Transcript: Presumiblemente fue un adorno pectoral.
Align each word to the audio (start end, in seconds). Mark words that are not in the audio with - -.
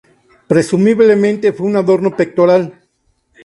Presumiblemente 0.47 1.53
fue 1.53 1.67
un 1.67 1.75
adorno 1.75 2.15
pectoral. 2.17 2.73